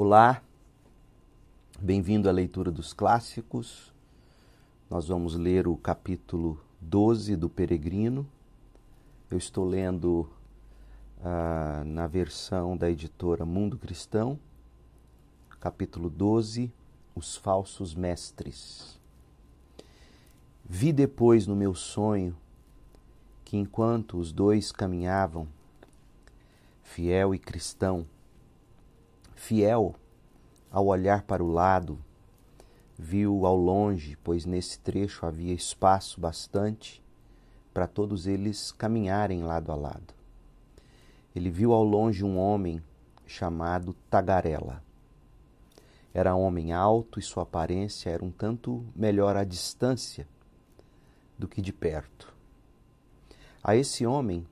[0.00, 0.40] Olá,
[1.76, 3.92] bem-vindo à leitura dos clássicos.
[4.88, 8.24] Nós vamos ler o capítulo 12 do Peregrino.
[9.28, 10.30] Eu estou lendo
[11.20, 14.38] ah, na versão da editora Mundo Cristão,
[15.58, 16.72] capítulo 12,
[17.12, 19.00] Os Falsos Mestres.
[20.64, 22.36] Vi depois no meu sonho
[23.44, 25.48] que enquanto os dois caminhavam,
[26.84, 28.06] fiel e cristão,
[29.38, 29.94] fiel
[30.68, 31.98] ao olhar para o lado,
[32.98, 37.02] viu ao longe, pois nesse trecho havia espaço bastante
[37.72, 40.12] para todos eles caminharem lado a lado.
[41.34, 42.82] Ele viu ao longe um homem
[43.26, 44.82] chamado Tagarela.
[46.12, 50.26] Era um homem alto e sua aparência era um tanto melhor à distância
[51.38, 52.34] do que de perto.
[53.62, 54.44] A esse homem,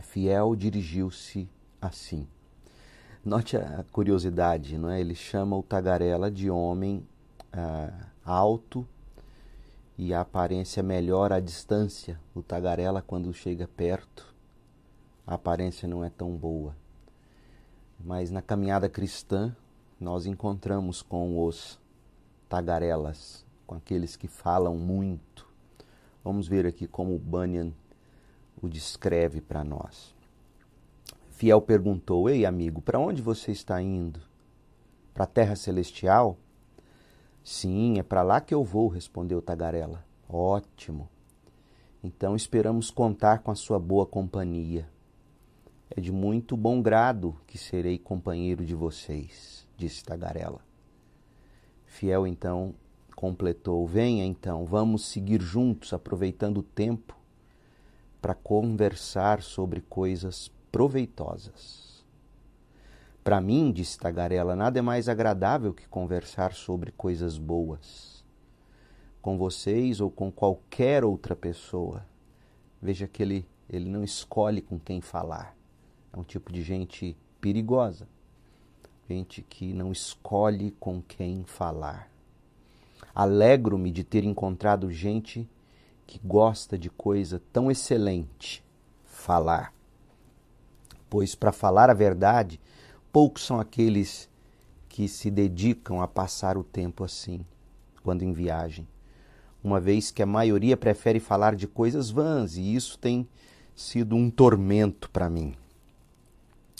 [0.00, 1.48] Fiel dirigiu-se
[1.80, 2.26] assim.
[3.26, 5.00] Note a curiosidade, não é?
[5.00, 7.04] Ele chama o Tagarela de homem
[7.52, 7.92] ah,
[8.24, 8.86] alto
[9.98, 12.20] e a aparência melhor à distância.
[12.36, 14.32] O Tagarela, quando chega perto,
[15.26, 16.76] a aparência não é tão boa.
[17.98, 19.56] Mas na caminhada cristã,
[19.98, 21.80] nós encontramos com os
[22.48, 25.48] tagarelas, com aqueles que falam muito.
[26.22, 27.72] Vamos ver aqui como Bunyan
[28.62, 30.15] o descreve para nós.
[31.36, 34.18] Fiel perguntou: Ei, amigo, para onde você está indo?
[35.12, 36.38] Para a terra celestial?
[37.44, 40.02] Sim, é para lá que eu vou, respondeu Tagarela.
[40.26, 41.10] Ótimo.
[42.02, 44.88] Então esperamos contar com a sua boa companhia.
[45.90, 50.60] É de muito bom grado que serei companheiro de vocês, disse Tagarela.
[51.84, 52.74] Fiel então
[53.14, 57.14] completou: Venha então, vamos seguir juntos, aproveitando o tempo
[58.22, 62.04] para conversar sobre coisas proveitosas.
[63.24, 68.22] Para mim, disse Tagarela, nada é mais agradável que conversar sobre coisas boas.
[69.22, 72.04] Com vocês ou com qualquer outra pessoa.
[72.82, 75.56] Veja que ele, ele não escolhe com quem falar.
[76.12, 78.06] É um tipo de gente perigosa.
[79.08, 82.10] Gente que não escolhe com quem falar.
[83.14, 85.48] Alegro-me de ter encontrado gente
[86.06, 88.62] que gosta de coisa tão excelente,
[89.06, 89.74] falar
[91.08, 92.60] pois, para falar a verdade,
[93.12, 94.28] poucos são aqueles
[94.88, 97.44] que se dedicam a passar o tempo assim,
[98.02, 98.86] quando em viagem,
[99.62, 103.28] uma vez que a maioria prefere falar de coisas vãs e isso tem
[103.74, 105.54] sido um tormento para mim.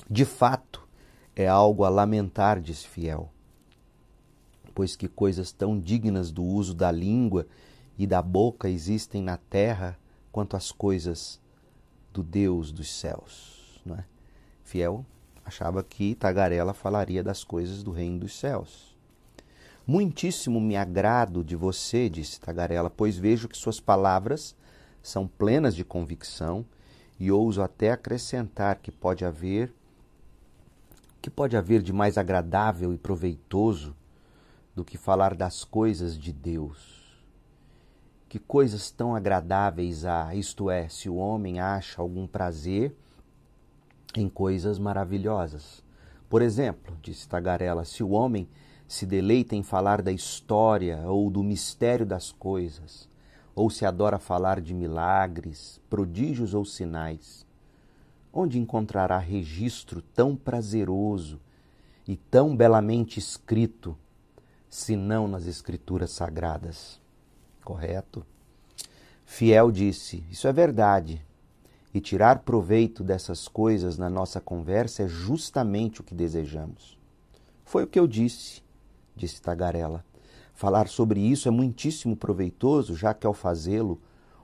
[0.08, 0.86] De fato,
[1.34, 3.30] é algo a lamentar, diz Fiel,
[4.74, 7.46] pois que coisas tão dignas do uso da língua
[7.98, 9.98] e da boca existem na terra
[10.30, 11.40] quanto as coisas
[12.12, 13.80] do Deus dos céus.
[13.84, 14.04] Não é?
[14.66, 15.06] Fiel
[15.44, 18.96] achava que Tagarela falaria das coisas do reino dos céus.
[19.86, 24.56] Muitíssimo me agrado de você, disse Tagarela, pois vejo que suas palavras
[25.00, 26.66] são plenas de convicção
[27.18, 29.72] e ouso até acrescentar que pode haver
[31.22, 33.96] que pode haver de mais agradável e proveitoso
[34.74, 37.24] do que falar das coisas de Deus.
[38.28, 42.94] Que coisas tão agradáveis há, isto é, se o homem acha algum prazer
[44.20, 45.84] em coisas maravilhosas.
[46.28, 48.48] Por exemplo, disse Tagarela, se o homem
[48.88, 53.08] se deleita em falar da história ou do mistério das coisas,
[53.54, 57.46] ou se adora falar de milagres, prodígios ou sinais,
[58.32, 61.40] onde encontrará registro tão prazeroso
[62.06, 63.96] e tão belamente escrito,
[64.68, 67.00] senão nas Escrituras Sagradas?
[67.64, 68.24] Correto?
[69.24, 71.24] Fiel disse: Isso é verdade,
[71.96, 76.98] e tirar proveito dessas coisas na nossa conversa é justamente o que desejamos.
[77.64, 78.62] Foi o que eu disse,
[79.16, 80.04] disse Tagarela.
[80.52, 83.98] Falar sobre isso é muitíssimo proveitoso, já que ao fazê-lo,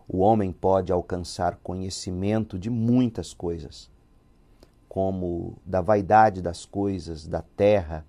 [0.08, 3.90] o homem pode alcançar conhecimento de muitas coisas,
[4.88, 8.06] como da vaidade das coisas da terra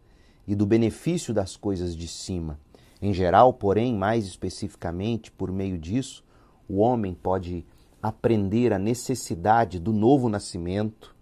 [0.47, 2.57] e do benefício das coisas de cima.
[3.01, 6.23] Em geral, porém, mais especificamente, por meio disso,
[6.65, 7.65] o homem pode
[8.03, 11.15] aprender a necessidade do novo nascimento,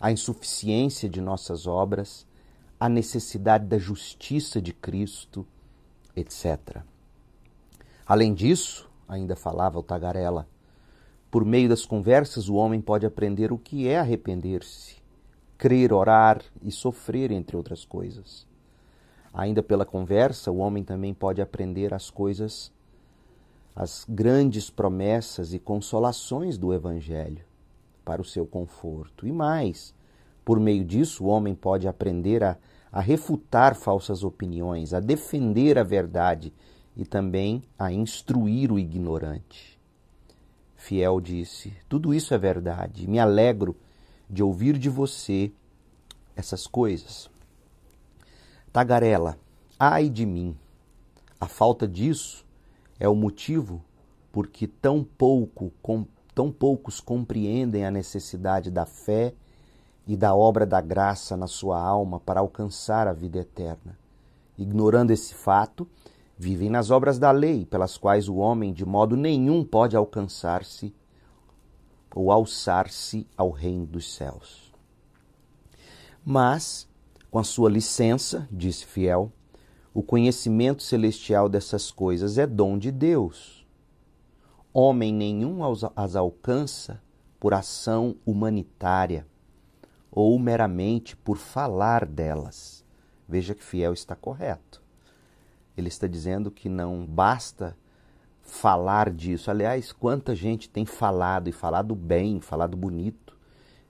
[0.00, 2.24] a insuficiência de nossas obras,
[2.78, 5.44] a necessidade da justiça de Cristo,
[6.14, 6.82] etc.
[8.06, 10.46] Além disso, ainda falava o Tagarela,
[11.28, 15.02] por meio das conversas o homem pode aprender o que é arrepender-se,
[15.58, 18.46] crer, orar e sofrer, entre outras coisas.
[19.34, 22.70] Ainda pela conversa, o homem também pode aprender as coisas
[23.74, 27.44] as grandes promessas e consolações do Evangelho
[28.04, 29.26] para o seu conforto.
[29.26, 29.94] E mais,
[30.44, 32.58] Por meio disso, o homem pode aprender a,
[32.90, 36.52] a refutar falsas opiniões, a defender a verdade
[36.96, 39.80] e também a instruir o ignorante.
[40.74, 43.08] Fiel disse: Tudo isso é verdade.
[43.08, 43.76] Me alegro
[44.28, 45.52] de ouvir de você
[46.34, 47.30] essas coisas.
[48.72, 49.38] Tagarela,
[49.78, 50.56] ai de mim.
[51.40, 52.44] A falta disso
[53.02, 53.82] é o motivo
[54.30, 59.34] porque tão pouco, com, tão poucos compreendem a necessidade da fé
[60.06, 63.98] e da obra da graça na sua alma para alcançar a vida eterna.
[64.56, 65.84] Ignorando esse fato,
[66.38, 70.94] vivem nas obras da lei, pelas quais o homem de modo nenhum pode alcançar-se
[72.14, 74.72] ou alçar-se ao reino dos céus.
[76.24, 76.88] Mas,
[77.32, 79.32] com a sua licença, disse Fiel,
[79.94, 83.62] o conhecimento celestial dessas coisas é dom de Deus
[84.74, 85.58] Homem nenhum
[85.94, 87.02] as alcança
[87.38, 89.26] por ação humanitária
[90.10, 92.82] ou meramente por falar delas.
[93.28, 94.82] Veja que Fiel está correto.
[95.76, 97.76] Ele está dizendo que não basta
[98.40, 99.50] falar disso.
[99.50, 103.36] Aliás, quanta gente tem falado e falado bem, falado bonito.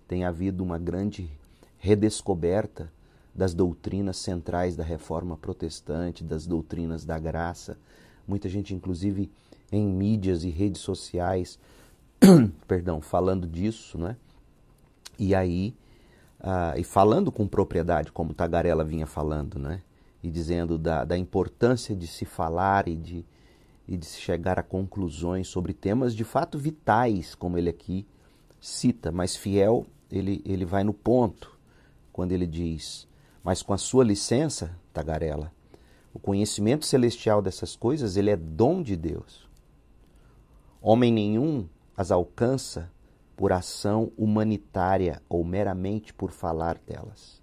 [0.08, 1.31] Tem havido uma grande
[1.78, 2.93] redescoberta
[3.34, 7.79] das doutrinas centrais da reforma protestante, das doutrinas da graça.
[8.26, 9.31] Muita gente, inclusive,
[9.70, 11.58] em mídias e redes sociais,
[12.69, 14.17] perdão, falando disso, né?
[15.19, 15.75] E aí,
[16.40, 19.81] uh, e falando com propriedade, como Tagarela vinha falando, né?
[20.23, 23.25] E dizendo da, da importância de se falar e de,
[23.88, 28.06] e de se chegar a conclusões sobre temas de fato vitais, como ele aqui
[28.61, 31.58] cita, mas fiel, ele, ele vai no ponto
[32.12, 33.08] quando ele diz:
[33.42, 35.52] Mas com a sua licença, Tagarela,
[36.14, 39.48] o conhecimento celestial dessas coisas, ele é dom de Deus.
[40.80, 42.90] Homem nenhum as alcança
[43.36, 47.40] por ação humanitária ou meramente por falar delas.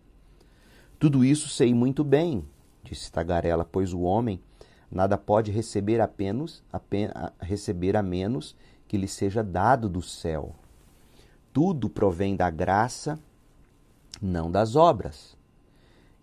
[1.00, 2.45] Tudo isso sei muito bem,
[2.84, 4.42] disse Tagarela, pois o homem
[4.92, 8.56] nada pode receber apenas, apenas receber a menos
[8.88, 10.56] que lhe seja dado do céu.
[11.54, 13.19] Tudo provém da graça,
[14.22, 15.39] não das obras.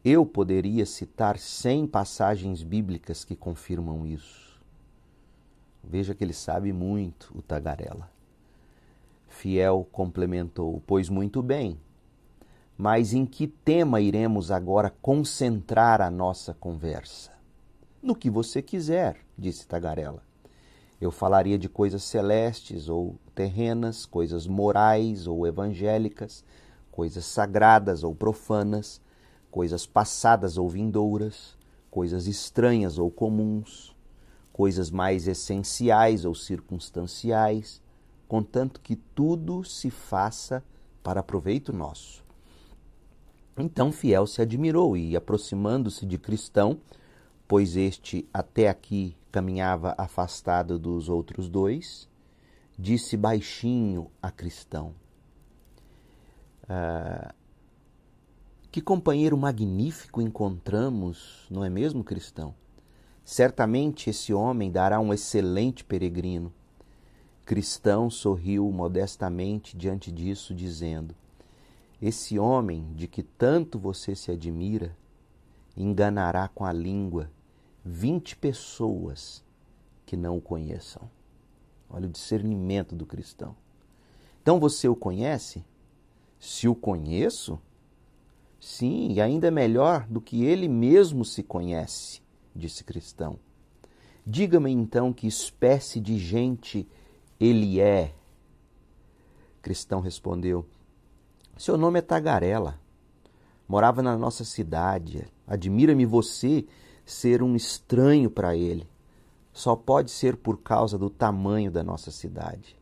[0.09, 4.63] Eu poderia citar cem passagens bíblicas que confirmam isso.
[5.83, 8.09] Veja que ele sabe muito, o Tagarela.
[9.27, 11.77] Fiel complementou: Pois muito bem.
[12.79, 17.33] Mas em que tema iremos agora concentrar a nossa conversa?
[18.01, 20.23] No que você quiser, disse Tagarela.
[21.01, 26.45] Eu falaria de coisas celestes ou terrenas, coisas morais ou evangélicas,
[26.93, 29.05] coisas sagradas ou profanas,
[29.51, 31.57] coisas passadas ou vindouras,
[31.91, 33.97] coisas estranhas ou comuns
[34.57, 37.83] coisas mais essenciais ou circunstanciais,
[38.27, 40.65] contanto que tudo se faça
[41.03, 42.25] para proveito nosso.
[43.55, 46.81] Então Fiel se admirou e, aproximando-se de Cristão,
[47.47, 52.09] pois este até aqui caminhava afastado dos outros dois,
[52.79, 54.95] disse baixinho a Cristão:
[56.67, 57.35] ah,
[58.77, 62.55] Que companheiro magnífico encontramos, não é mesmo, Cristão?
[63.25, 66.53] Certamente esse homem dará um excelente peregrino.
[67.47, 71.15] Cristão sorriu modestamente diante disso, dizendo:
[72.03, 74.95] Esse homem de que tanto você se admira
[75.75, 77.31] enganará com a língua
[77.83, 79.43] vinte pessoas
[80.05, 81.11] que não o conheçam.
[81.89, 83.57] Olha o discernimento do cristão.
[84.43, 85.65] Então você o conhece?
[86.39, 87.59] Se o conheço?
[88.69, 92.21] Sim, e ainda melhor do que ele mesmo se conhece
[92.53, 93.39] disse Cristão.
[94.27, 96.89] Diga-me então que espécie de gente
[97.39, 98.13] ele é.
[99.63, 100.67] Cristão respondeu:
[101.57, 102.81] Seu nome é Tagarela.
[103.69, 105.25] Morava na nossa cidade.
[105.47, 106.67] Admira-me você
[107.05, 108.89] ser um estranho para ele.
[109.53, 112.77] Só pode ser por causa do tamanho da nossa cidade.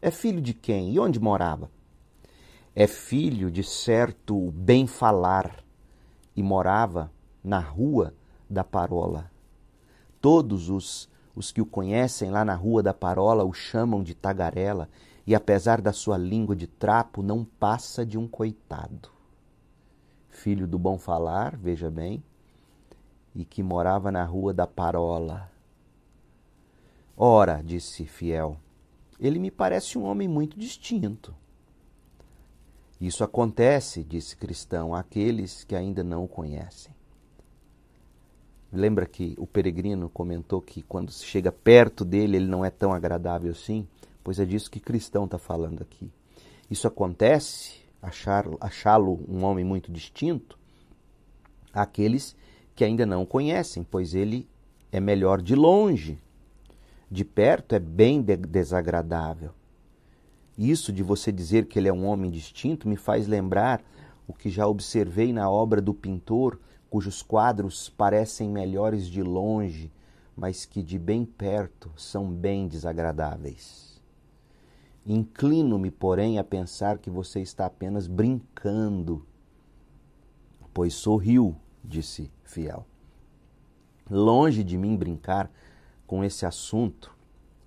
[0.00, 1.70] É filho de quem e onde morava?
[2.78, 5.64] É filho de certo bem falar
[6.36, 7.10] e morava
[7.42, 8.12] na rua
[8.50, 9.30] da Parola.
[10.20, 14.90] Todos os, os que o conhecem lá na Rua da Parola o chamam de tagarela
[15.26, 19.08] e, apesar da sua língua de trapo, não passa de um coitado.
[20.28, 22.22] Filho do bom falar, veja bem,
[23.34, 25.50] e que morava na Rua da Parola.
[27.16, 28.58] Ora, disse Fiel,
[29.18, 31.34] ele me parece um homem muito distinto.
[33.00, 36.94] Isso acontece, disse Cristão, àqueles que ainda não o conhecem.
[38.72, 42.92] Lembra que o peregrino comentou que quando se chega perto dele ele não é tão
[42.92, 43.86] agradável assim?
[44.24, 46.10] Pois é disso que cristão está falando aqui.
[46.70, 47.80] Isso acontece
[48.60, 50.58] achá-lo um homem muito distinto
[51.72, 52.36] àqueles
[52.74, 54.48] que ainda não o conhecem, pois ele
[54.90, 56.18] é melhor de longe.
[57.10, 59.52] De perto é bem desagradável.
[60.56, 63.82] Isso de você dizer que ele é um homem distinto me faz lembrar
[64.26, 66.58] o que já observei na obra do pintor,
[66.88, 69.92] cujos quadros parecem melhores de longe,
[70.36, 74.02] mas que de bem perto são bem desagradáveis.
[75.06, 79.24] Inclino-me, porém, a pensar que você está apenas brincando,
[80.74, 82.84] pois sorriu, disse Fiel.
[84.10, 85.50] Longe de mim brincar
[86.06, 87.14] com esse assunto,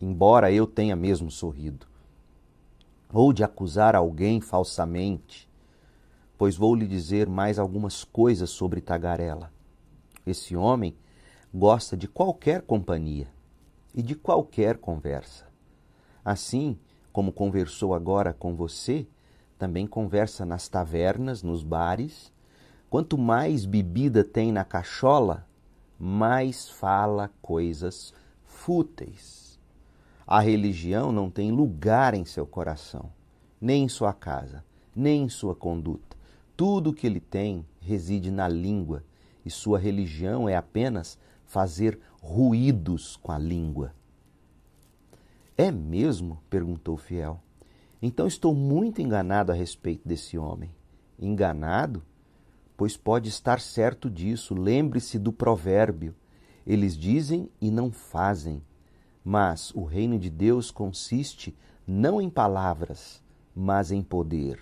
[0.02, 1.88] embora eu tenha mesmo sorrido,
[3.12, 5.50] ou de acusar alguém falsamente,
[6.38, 9.52] pois vou lhe dizer mais algumas coisas sobre Tagarela.
[10.26, 10.96] Esse homem
[11.54, 13.28] gosta de qualquer companhia
[13.94, 15.48] e de qualquer conversa.
[16.24, 16.78] Assim,
[17.12, 19.08] como conversou agora com você,
[19.58, 22.32] também conversa nas tavernas, nos bares.
[22.90, 25.46] Quanto mais bebida tem na cachola,
[25.98, 28.14] mais fala coisas
[28.46, 29.49] fúteis.
[30.32, 33.12] A religião não tem lugar em seu coração,
[33.60, 34.64] nem em sua casa,
[34.96, 36.16] nem em sua conduta.
[36.56, 39.04] Tudo o que ele tem reside na língua,
[39.44, 41.18] e sua religião é apenas
[41.48, 43.92] fazer ruídos com a língua.
[45.58, 46.44] É mesmo?
[46.48, 47.42] perguntou o fiel.
[48.00, 50.70] Então estou muito enganado a respeito desse homem.
[51.18, 52.04] Enganado?
[52.78, 54.54] Pois pode estar certo disso.
[54.54, 56.14] Lembre-se do provérbio:
[56.68, 58.62] eles dizem e não fazem.
[59.24, 63.22] Mas o reino de Deus consiste não em palavras,
[63.56, 64.60] mas em poder.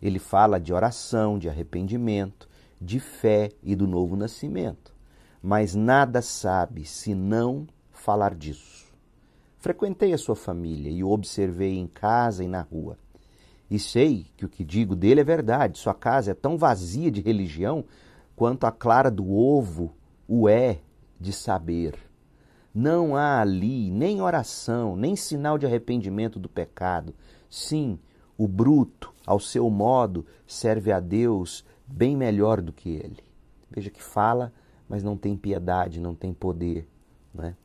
[0.00, 2.48] Ele fala de oração, de arrependimento,
[2.80, 4.94] de fé e do novo nascimento.
[5.42, 8.86] Mas nada sabe se não falar disso.
[9.56, 12.96] Frequentei a sua família e o observei em casa e na rua.
[13.70, 15.78] E sei que o que digo dele é verdade.
[15.78, 17.84] Sua casa é tão vazia de religião
[18.34, 19.92] quanto a clara do ovo
[20.26, 20.78] o é
[21.20, 22.07] de saber.
[22.74, 27.14] Não há ali nem oração, nem sinal de arrependimento do pecado.
[27.50, 27.98] Sim,
[28.36, 33.24] o bruto, ao seu modo, serve a Deus bem melhor do que ele.
[33.70, 34.52] Veja que fala,
[34.88, 36.88] mas não tem piedade, não tem poder.
[37.34, 37.56] Não é?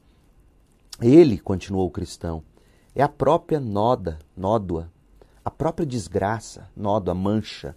[1.02, 2.44] Ele, continuou o cristão,
[2.96, 4.92] é a própria noda, nódoa,
[5.44, 7.76] a própria desgraça, nódoa, mancha,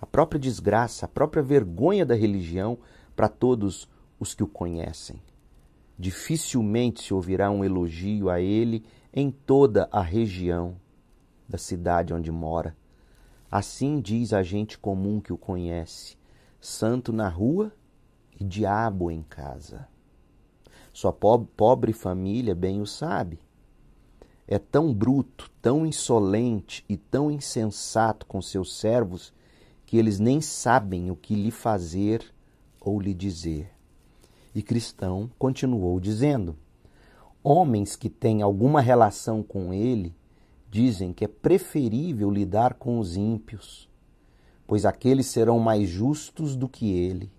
[0.00, 2.78] a própria desgraça, a própria vergonha da religião
[3.16, 5.20] para todos os que o conhecem.
[5.98, 10.76] Dificilmente se ouvirá um elogio a ele em toda a região
[11.48, 12.76] da cidade onde mora.
[13.50, 16.16] Assim diz a gente comum que o conhece:
[16.60, 17.72] santo na rua
[18.38, 19.88] e diabo em casa.
[20.92, 23.40] Sua pobre família bem o sabe.
[24.46, 29.32] É tão bruto, tão insolente e tão insensato com seus servos
[29.84, 32.22] que eles nem sabem o que lhe fazer
[32.80, 33.77] ou lhe dizer.
[34.58, 36.56] E Cristão continuou dizendo:
[37.44, 40.12] Homens que têm alguma relação com ele
[40.68, 43.88] dizem que é preferível lidar com os ímpios,
[44.66, 47.30] pois aqueles serão mais justos do que ele.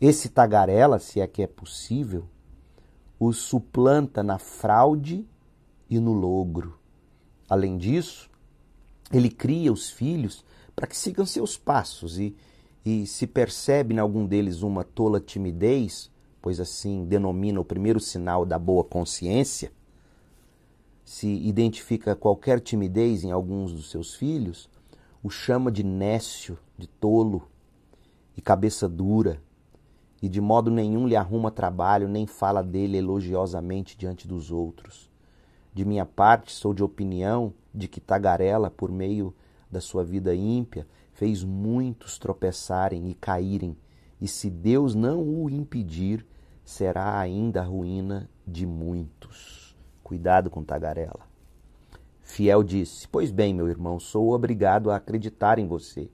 [0.00, 2.28] Esse tagarela, se é que é possível,
[3.18, 5.26] os suplanta na fraude
[5.90, 6.78] e no logro.
[7.48, 8.30] Além disso,
[9.12, 10.44] ele cria os filhos
[10.76, 12.36] para que sigam seus passos e,
[12.84, 16.08] e se percebe em algum deles uma tola timidez,
[16.40, 19.72] pois assim denomina o primeiro sinal da boa consciência,
[21.04, 24.68] se identifica qualquer timidez em alguns dos seus filhos,
[25.22, 27.48] o chama de nécio, de tolo
[28.36, 29.42] e cabeça dura,
[30.20, 35.10] e de modo nenhum lhe arruma trabalho, nem fala dele elogiosamente diante dos outros.
[35.72, 39.34] De minha parte, sou de opinião de que Tagarela, por meio
[39.70, 43.76] da sua vida ímpia, fez muitos tropeçarem e caírem,
[44.20, 46.26] e se Deus não o impedir,
[46.64, 49.76] será ainda a ruína de muitos.
[50.02, 51.26] Cuidado com Tagarela.
[52.20, 56.10] Fiel disse: Pois bem, meu irmão, sou obrigado a acreditar em você.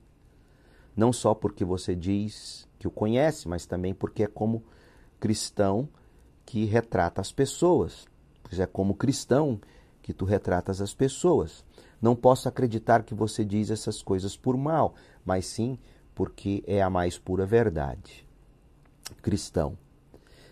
[0.95, 4.63] Não só porque você diz que o conhece, mas também porque é como
[5.19, 5.89] cristão
[6.45, 8.05] que retrata as pessoas.
[8.43, 9.59] Pois é como cristão
[10.01, 11.65] que tu retratas as pessoas.
[12.01, 14.93] Não posso acreditar que você diz essas coisas por mal,
[15.25, 15.79] mas sim
[16.15, 18.25] porque é a mais pura verdade.
[19.21, 19.77] Cristão.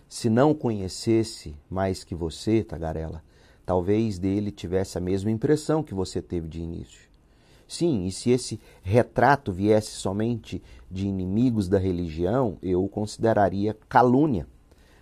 [0.07, 3.23] Se não conhecesse mais que você, Tagarela,
[3.65, 7.09] talvez dele tivesse a mesma impressão que você teve de início.
[7.67, 14.45] Sim, e se esse retrato viesse somente de inimigos da religião, eu o consideraria calúnia,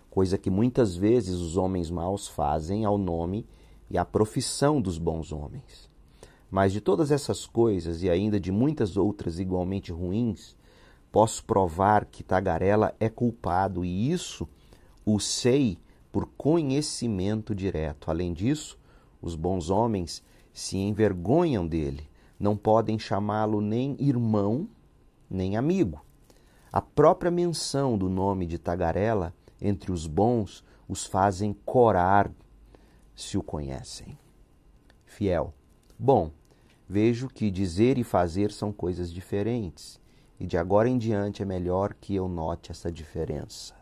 [0.10, 3.46] coisa que muitas vezes os homens maus fazem ao nome
[3.90, 5.91] e à profissão dos bons homens.
[6.52, 10.58] Mas de todas essas coisas e ainda de muitas outras igualmente ruins,
[11.10, 14.46] posso provar que Tagarela é culpado e isso
[15.06, 15.78] o sei
[16.12, 18.12] por conhecimento direto.
[18.12, 18.78] Além disso,
[19.22, 20.22] os bons homens
[20.54, 24.68] se envergonham dele, não podem chamá-lo nem irmão,
[25.30, 26.04] nem amigo.
[26.70, 32.30] A própria menção do nome de Tagarela entre os bons os fazem corar
[33.16, 34.18] se o conhecem.
[35.06, 35.54] Fiel.
[35.98, 36.32] Bom,
[36.92, 39.98] vejo que dizer e fazer são coisas diferentes,
[40.38, 43.74] e de agora em diante é melhor que eu note essa diferença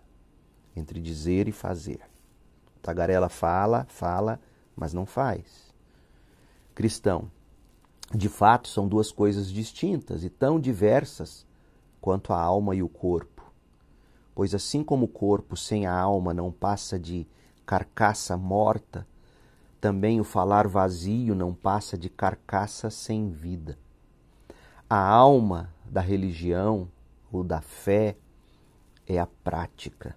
[0.75, 2.01] entre dizer e fazer.
[2.83, 4.39] Tagarela fala, fala,
[4.75, 5.73] mas não faz.
[6.75, 7.31] Cristão.
[8.13, 11.47] De fato, são duas coisas distintas e tão diversas
[11.99, 13.51] quanto a alma e o corpo.
[14.35, 17.27] Pois assim como o corpo sem a alma não passa de
[17.65, 19.07] carcaça morta,
[19.79, 23.77] também o falar vazio não passa de carcaça sem vida.
[24.89, 26.89] A alma da religião
[27.31, 28.17] ou da fé
[29.07, 30.15] é a prática.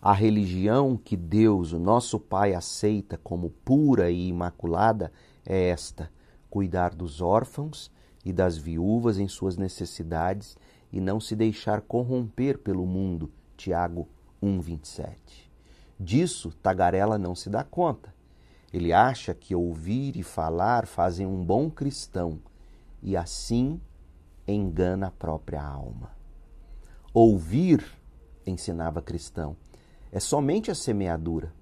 [0.00, 5.12] A religião que Deus, o nosso Pai, aceita como pura e imaculada
[5.44, 6.10] é esta:
[6.48, 7.90] cuidar dos órfãos
[8.24, 10.56] e das viúvas em suas necessidades
[10.92, 13.30] e não se deixar corromper pelo mundo.
[13.56, 14.08] Tiago
[14.42, 15.50] 1:27.
[15.98, 18.16] Disso Tagarela não se dá conta.
[18.72, 22.38] Ele acha que ouvir e falar fazem um bom cristão
[23.02, 23.80] e assim
[24.46, 26.10] engana a própria alma.
[27.14, 27.84] Ouvir,
[28.46, 29.56] ensinava cristão,
[30.12, 31.52] é somente a semeadura.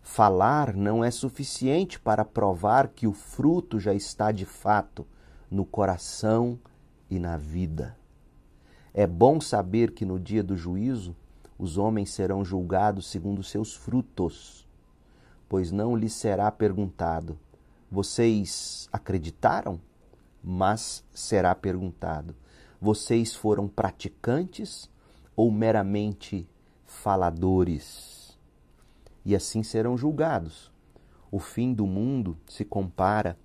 [0.00, 5.06] Falar não é suficiente para provar que o fruto já está de fato
[5.48, 6.58] no coração
[7.08, 7.96] e na vida.
[8.92, 11.14] É bom saber que no dia do juízo
[11.56, 14.61] os homens serão julgados segundo seus frutos
[15.52, 17.38] pois não lhes será perguntado:
[17.90, 19.78] Vocês acreditaram?
[20.42, 22.34] Mas será perguntado:
[22.80, 24.88] Vocês foram praticantes
[25.36, 26.48] ou meramente
[26.86, 28.38] faladores?
[29.26, 30.72] E assim serão julgados.
[31.30, 33.36] O fim do mundo se compara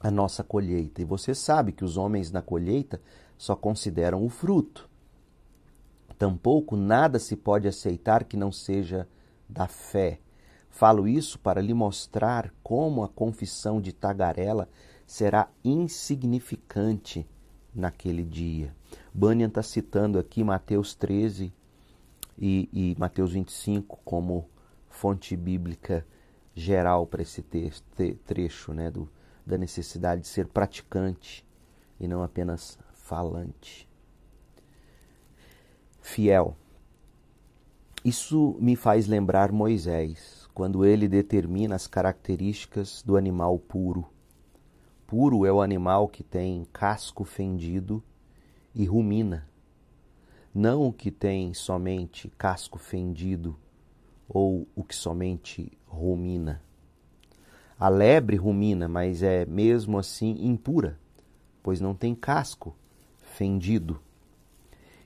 [0.00, 1.02] à nossa colheita.
[1.02, 2.98] E você sabe que os homens na colheita
[3.36, 4.88] só consideram o fruto.
[6.18, 9.06] Tampouco nada se pode aceitar que não seja
[9.46, 10.18] da fé
[10.70, 14.68] Falo isso para lhe mostrar como a confissão de Tagarela
[15.04, 17.28] será insignificante
[17.74, 18.74] naquele dia.
[19.12, 21.52] Bunyan está citando aqui Mateus 13
[22.38, 24.48] e, e Mateus 25 como
[24.88, 26.06] fonte bíblica
[26.54, 27.42] geral para esse
[28.24, 29.10] trecho né, do,
[29.44, 31.44] da necessidade de ser praticante
[31.98, 33.88] e não apenas falante.
[36.00, 36.56] Fiel.
[38.04, 44.06] Isso me faz lembrar Moisés quando ele determina as características do animal puro.
[45.06, 48.02] Puro é o animal que tem casco fendido
[48.74, 49.48] e rumina,
[50.54, 53.56] não o que tem somente casco fendido
[54.28, 56.60] ou o que somente rumina.
[57.78, 61.00] A lebre rumina, mas é mesmo assim impura,
[61.62, 62.76] pois não tem casco
[63.34, 63.98] fendido.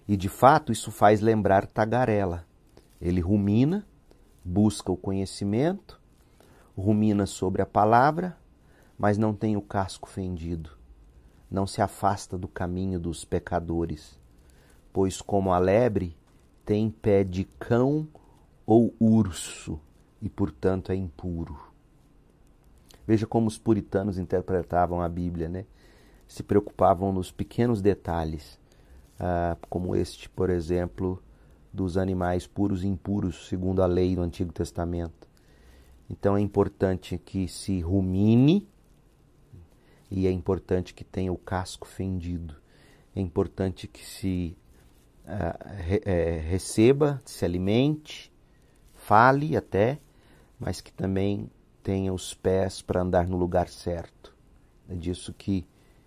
[0.08, 2.44] E de fato isso faz lembrar tagarela.
[3.00, 3.86] Ele rumina
[4.44, 6.00] busca o conhecimento,
[6.76, 8.36] rumina sobre a palavra,
[8.98, 10.70] mas não tem o casco fendido,
[11.50, 14.18] não se afasta do caminho dos pecadores,
[14.92, 16.16] pois, como a lebre,
[16.64, 18.06] tem pé de cão
[18.66, 19.80] ou urso
[20.20, 21.58] e, portanto, é impuro.
[23.06, 25.66] Veja como os puritanos interpretavam a Bíblia, né?
[26.26, 28.58] Se preocupavam nos pequenos detalhes,
[29.20, 31.22] ah, como este, por exemplo,
[31.74, 35.26] dos animais puros e impuros, segundo a lei do Antigo Testamento.
[36.08, 38.68] Então é importante que se rumine
[40.08, 42.54] e é importante que tenha o casco fendido.
[43.16, 44.56] É importante que se
[45.24, 48.32] uh, re, é, receba, se alimente,
[48.94, 49.98] fale até,
[50.60, 51.50] mas que também
[51.82, 54.32] tenha os pés para andar no lugar certo.
[54.88, 55.66] É disso que,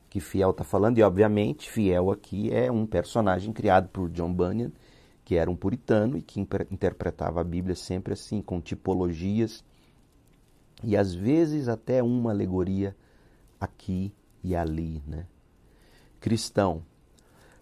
[0.09, 4.71] que Fiel está falando, e obviamente Fiel aqui é um personagem criado por John Bunyan
[5.27, 9.61] que era um puritano e que interpretava a Bíblia sempre assim, com tipologias
[10.81, 12.95] e às vezes até uma alegoria
[13.59, 15.27] aqui e ali, né?
[16.21, 16.81] Cristão,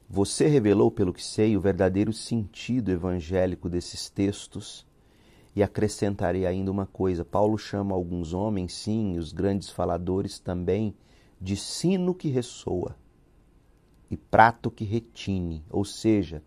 [0.07, 4.85] você revelou, pelo que sei, o verdadeiro sentido evangélico desses textos
[5.55, 7.25] e acrescentarei ainda uma coisa.
[7.25, 10.93] Paulo chama alguns homens, sim, os grandes faladores também,
[11.41, 12.95] de sino que ressoa
[14.11, 16.43] e prato que retine, ou seja,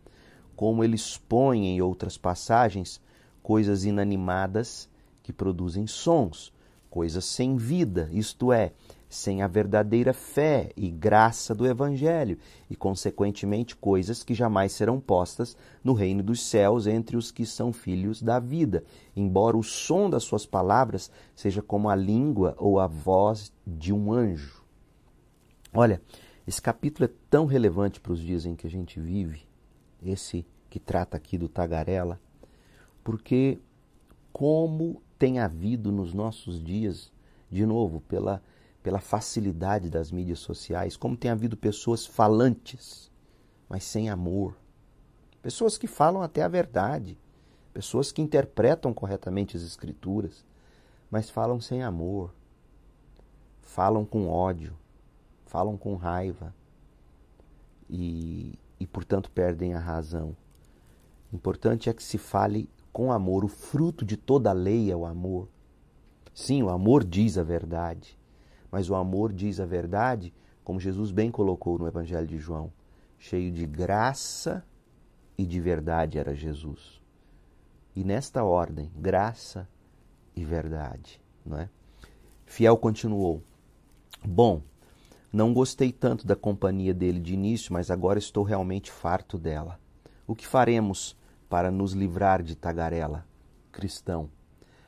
[0.59, 3.01] como ele expõe em outras passagens
[3.45, 4.89] coisas inanimadas
[5.23, 6.53] que produzem sons,
[6.91, 8.73] coisas sem vida, isto é,
[9.09, 15.57] sem a verdadeira fé e graça do Evangelho, e, consequentemente, coisas que jamais serão postas
[15.85, 18.83] no reino dos céus entre os que são filhos da vida,
[19.15, 24.13] embora o som das suas palavras seja como a língua ou a voz de um
[24.13, 24.65] anjo.
[25.73, 26.03] Olha,
[26.45, 29.47] esse capítulo é tão relevante para os dias em que a gente vive,
[30.03, 32.21] esse que trata aqui do tagarela,
[33.03, 33.59] porque
[34.33, 37.13] como tem havido nos nossos dias,
[37.51, 38.43] de novo, pela
[38.89, 43.11] pela facilidade das mídias sociais, como tem havido pessoas falantes,
[43.69, 44.57] mas sem amor.
[45.43, 47.19] Pessoas que falam até a verdade,
[47.75, 50.43] pessoas que interpretam corretamente as escrituras,
[51.11, 52.33] mas falam sem amor,
[53.61, 54.75] falam com ódio,
[55.45, 56.55] falam com raiva
[57.91, 60.37] e, e portanto, perdem a razão.
[61.33, 63.45] Importante é que se fale com amor.
[63.45, 65.49] O fruto de toda lei é o amor.
[66.35, 68.19] Sim, o amor diz a verdade.
[68.71, 72.73] Mas o amor diz a verdade, como Jesus bem colocou no Evangelho de João,
[73.19, 74.65] cheio de graça
[75.37, 77.01] e de verdade era Jesus.
[77.97, 79.69] E nesta ordem, graça
[80.37, 81.69] e verdade, não é?
[82.47, 83.43] Fiel continuou:
[84.25, 84.63] Bom,
[85.33, 89.79] não gostei tanto da companhia dele de início, mas agora estou realmente farto dela.
[90.27, 91.17] O que faremos
[91.49, 93.27] para nos livrar de tagarela?
[93.73, 94.31] Cristão,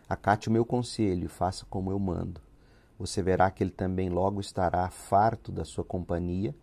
[0.09, 2.41] acate o meu conselho e faça como eu mando
[3.01, 6.55] você verá que ele também logo estará farto da sua companhia,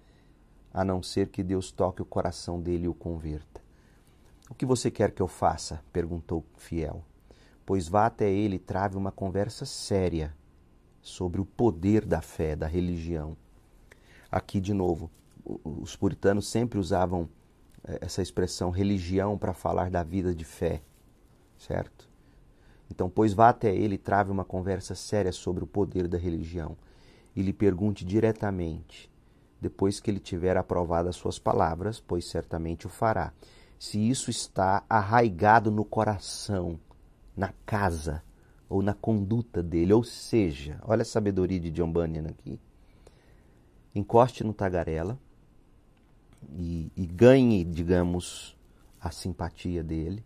[0.72, 3.60] a não ser que Deus toque o coração dele e o converta.
[4.48, 5.84] O que você quer que eu faça?
[5.92, 7.04] perguntou fiel.
[7.66, 10.32] Pois vá até ele e trave uma conversa séria
[11.02, 13.36] sobre o poder da fé, da religião.
[14.32, 15.10] Aqui, de novo,
[15.64, 17.30] os puritanos sempre usavam
[17.84, 20.82] eh, essa expressão religião para falar da vida de fé,
[21.58, 22.10] certo?
[22.92, 26.78] Então, pois vá até ele e trave uma conversa séria sobre o poder da religião
[27.36, 29.12] e lhe pergunte diretamente,
[29.60, 33.34] depois que ele tiver aprovado as suas palavras, pois certamente o fará,
[33.80, 36.80] se isso está arraigado no coração,
[37.36, 38.24] na casa
[38.68, 39.94] ou na conduta dele.
[39.94, 42.60] Ou seja, olha a sabedoria de John Bunyan aqui.
[43.98, 45.18] Encoste no tagarela
[46.56, 48.56] e, e ganhe, digamos,
[49.00, 50.24] a simpatia dele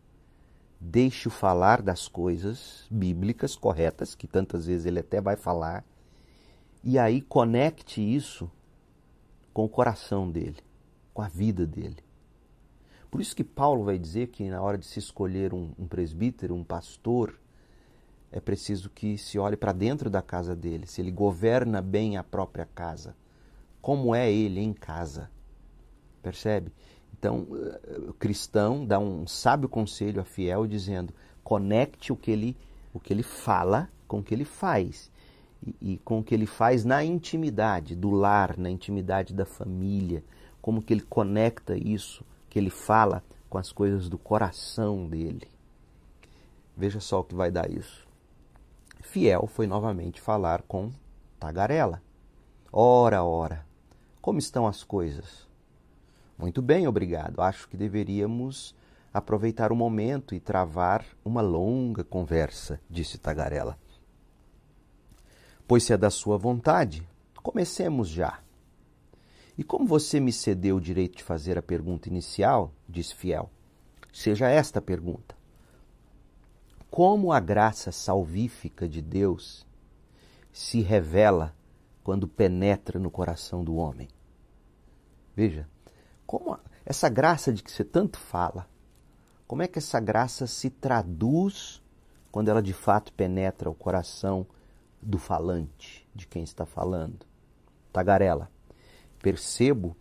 [0.81, 5.85] deixe-o falar das coisas bíblicas corretas, que tantas vezes ele até vai falar,
[6.83, 8.49] e aí conecte isso
[9.53, 10.57] com o coração dele,
[11.13, 11.97] com a vida dele.
[13.11, 16.55] Por isso que Paulo vai dizer que na hora de se escolher um, um presbítero,
[16.55, 17.39] um pastor,
[18.31, 22.23] é preciso que se olhe para dentro da casa dele, se ele governa bem a
[22.23, 23.15] própria casa,
[23.81, 25.29] como é ele em casa.
[26.21, 26.71] Percebe?
[27.17, 31.13] Então, eh, o cristão dá um sábio conselho a fiel dizendo:
[31.43, 32.57] conecte o que ele,
[32.93, 35.11] o que ele fala com o que ele faz.
[35.65, 40.23] E, e, com o que ele faz na intimidade do lar, na intimidade da família,
[40.61, 45.47] como que ele conecta isso que ele fala com as coisas do coração dele.
[46.75, 48.07] Veja só o que vai dar isso.
[49.01, 50.91] Fiel foi novamente falar com
[51.39, 52.01] Tagarela.
[52.71, 53.65] Ora, ora,
[54.21, 55.47] como estão as coisas?
[56.37, 57.41] Muito bem, obrigado.
[57.41, 58.75] Acho que deveríamos
[59.13, 63.77] aproveitar o momento e travar uma longa conversa, disse Tagarela.
[65.67, 67.07] Pois se é da sua vontade,
[67.41, 68.39] comecemos já.
[69.57, 73.49] E como você me cedeu o direito de fazer a pergunta inicial, disse Fiel,
[74.11, 75.35] seja esta a pergunta:
[76.89, 79.65] Como a graça salvífica de Deus
[80.51, 81.55] se revela
[82.03, 84.07] quando penetra no coração do homem?
[85.35, 85.67] Veja,
[86.25, 88.67] como essa graça de que você tanto fala,
[89.47, 91.81] como é que essa graça se traduz
[92.31, 94.45] quando ela de fato penetra o coração
[95.01, 97.25] do falante, de quem está falando?
[97.91, 98.49] Tagarela,
[99.21, 99.95] percebo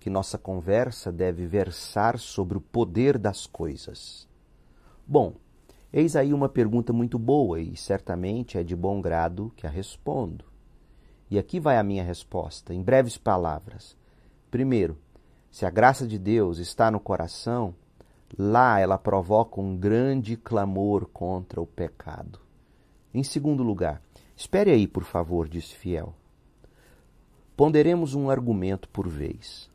[0.00, 4.28] que nossa conversa deve versar sobre o poder das coisas.
[5.06, 5.34] Bom,
[5.92, 10.44] eis aí uma pergunta muito boa e certamente é de bom grado que a respondo.
[11.30, 13.96] E aqui vai a minha resposta, em breves palavras.
[14.50, 14.96] Primeiro,
[15.50, 17.74] se a graça de Deus está no coração,
[18.38, 22.40] lá ela provoca um grande clamor contra o pecado.
[23.12, 24.00] Em segundo lugar,
[24.36, 26.14] espere aí, por favor, disse Fiel.
[27.56, 29.70] Ponderemos um argumento por vez.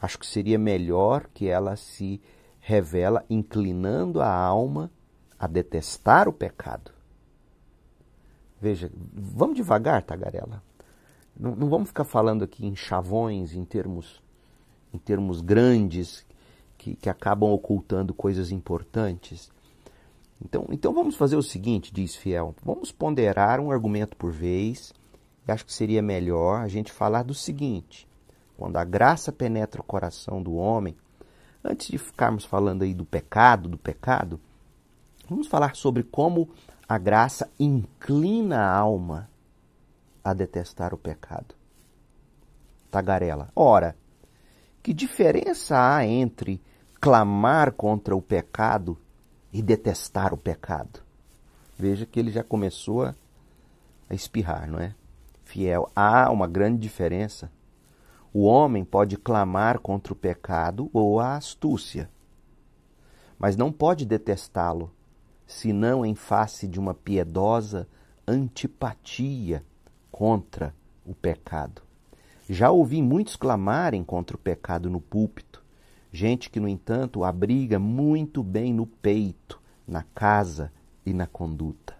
[0.00, 2.20] Acho que seria melhor que ela se
[2.58, 4.90] revela inclinando a alma
[5.38, 6.95] a detestar o pecado.
[8.60, 10.62] Veja, vamos devagar, Tagarela.
[11.38, 14.22] Não, não vamos ficar falando aqui em chavões, em termos
[14.94, 16.24] em termos grandes
[16.78, 19.50] que, que acabam ocultando coisas importantes.
[20.42, 24.94] Então, então vamos fazer o seguinte, diz Fiel: vamos ponderar um argumento por vez
[25.46, 28.08] eu acho que seria melhor a gente falar do seguinte:
[28.56, 30.96] quando a graça penetra o coração do homem,
[31.64, 34.40] antes de ficarmos falando aí do pecado, do pecado,
[35.28, 36.48] vamos falar sobre como
[36.88, 39.28] a graça inclina a alma
[40.22, 41.54] a detestar o pecado.
[42.90, 43.50] Tagarela.
[43.56, 43.96] Ora,
[44.82, 46.62] que diferença há entre
[47.00, 48.96] clamar contra o pecado
[49.52, 51.02] e detestar o pecado?
[51.76, 53.14] Veja que ele já começou a
[54.10, 54.94] espirrar, não é?
[55.42, 55.90] Fiel.
[55.94, 57.50] Há uma grande diferença.
[58.32, 62.08] O homem pode clamar contra o pecado ou a astúcia,
[63.38, 64.92] mas não pode detestá-lo,
[65.46, 67.86] senão em face de uma piedosa
[68.26, 69.62] antipatia
[70.10, 71.82] contra o pecado.
[72.48, 75.62] Já ouvi muitos clamarem contra o pecado no púlpito,
[76.12, 80.72] gente que, no entanto, abriga muito bem no peito, na casa
[81.04, 81.94] e na conduta.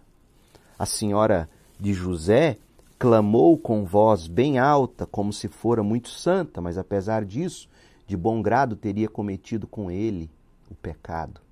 [0.77, 2.57] A senhora de José
[2.99, 7.69] clamou com voz bem alta, como se fora muito santa, mas apesar disso,
[8.05, 10.29] de bom grado teria cometido com ele
[10.69, 11.46] o pecado.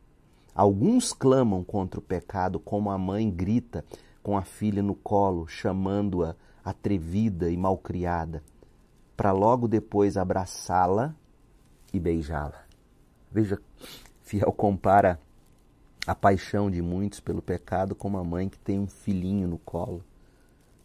[0.55, 3.83] Alguns clamam contra o pecado, como a mãe grita
[4.23, 8.41] com a filha no colo, chamando-a atrevida e malcriada,
[9.17, 11.13] para logo depois abraçá-la
[11.93, 12.63] e beijá-la.
[13.29, 13.59] Veja,
[14.21, 15.19] Fiel compara
[16.07, 20.03] a paixão de muitos pelo pecado com uma mãe que tem um filhinho no colo,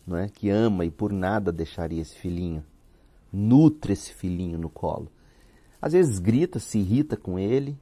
[0.05, 0.29] não é?
[0.29, 2.65] Que ama e por nada deixaria esse filhinho.
[3.33, 5.09] Nutre esse filhinho no colo.
[5.81, 7.79] Às vezes grita, se irrita com ele,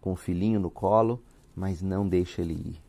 [0.00, 1.22] com o filhinho no colo,
[1.54, 2.80] mas não deixa ele ir.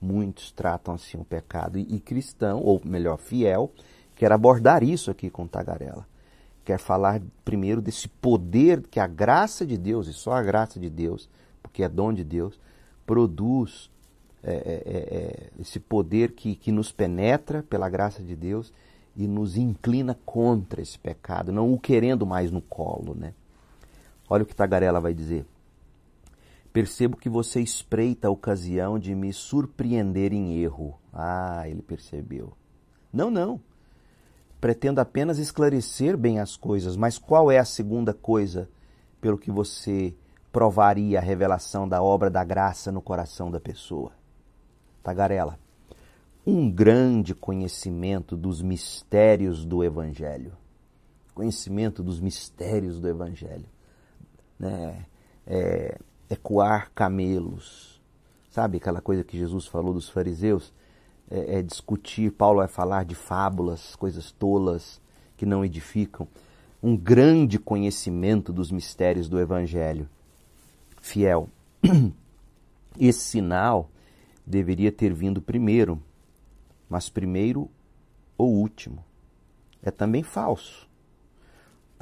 [0.00, 1.78] Muitos tratam assim o pecado.
[1.78, 3.70] E, e cristão, ou melhor, fiel,
[4.14, 6.06] quer abordar isso aqui com Tagarela.
[6.64, 10.88] Quer falar primeiro desse poder que a graça de Deus, e só a graça de
[10.88, 11.28] Deus,
[11.62, 12.58] porque é dom de Deus,
[13.06, 13.90] produz
[14.42, 18.72] é, é, é, é, esse poder que, que nos penetra pela graça de Deus
[19.16, 23.32] e nos inclina contra esse pecado, não o querendo mais no colo, né?
[24.28, 25.46] Olha o que Tagarela vai dizer.
[26.74, 30.98] Percebo que você espreita a ocasião de me surpreender em erro.
[31.12, 32.52] Ah, ele percebeu.
[33.12, 33.60] Não, não.
[34.60, 38.68] Pretendo apenas esclarecer bem as coisas, mas qual é a segunda coisa
[39.20, 40.16] pelo que você
[40.50, 44.10] provaria a revelação da obra da graça no coração da pessoa.
[45.00, 45.58] Tagarela,
[46.44, 50.56] um grande conhecimento dos mistérios do Evangelho.
[51.34, 53.68] Conhecimento dos mistérios do Evangelho.
[54.58, 55.06] Né?
[55.46, 58.00] É, é coar camelos.
[58.50, 60.72] Sabe aquela coisa que Jesus falou dos fariseus?
[61.30, 65.00] É, é discutir, Paulo vai falar de fábulas, coisas tolas
[65.36, 66.28] que não edificam.
[66.82, 70.08] Um grande conhecimento dos mistérios do Evangelho
[71.00, 71.48] fiel.
[72.98, 73.90] Esse sinal
[74.46, 76.00] deveria ter vindo primeiro,
[76.88, 77.70] mas primeiro
[78.38, 79.04] ou último.
[79.82, 80.88] É também falso.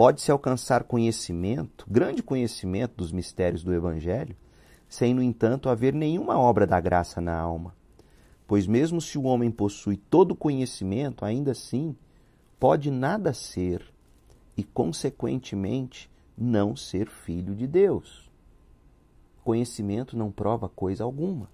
[0.03, 4.35] Pode-se alcançar conhecimento, grande conhecimento dos mistérios do Evangelho,
[4.89, 7.73] sem, no entanto, haver nenhuma obra da graça na alma.
[8.45, 11.95] Pois, mesmo se o homem possui todo o conhecimento, ainda assim
[12.59, 13.81] pode nada ser
[14.57, 18.29] e, consequentemente, não ser filho de Deus.
[19.45, 21.49] Conhecimento não prova coisa alguma.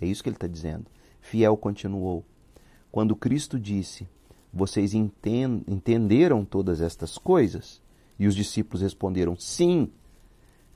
[0.00, 0.86] É isso que ele está dizendo.
[1.20, 2.24] Fiel continuou.
[2.92, 4.08] Quando Cristo disse:
[4.52, 7.80] Vocês entenderam todas estas coisas?
[8.18, 9.90] E os discípulos responderam: Sim.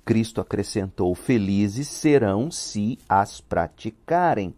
[0.05, 4.55] Cristo acrescentou: Felizes serão se as praticarem.